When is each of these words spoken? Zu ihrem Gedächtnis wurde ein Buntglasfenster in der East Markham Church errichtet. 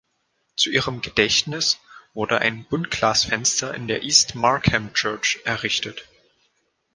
Zu 0.55 0.71
ihrem 0.71 1.01
Gedächtnis 1.01 1.77
wurde 2.15 2.39
ein 2.39 2.65
Buntglasfenster 2.65 3.75
in 3.75 3.87
der 3.87 4.01
East 4.01 4.33
Markham 4.33 4.95
Church 4.95 5.39
errichtet. 5.45 6.07